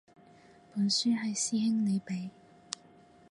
[0.73, 2.31] 本書係師兄你畀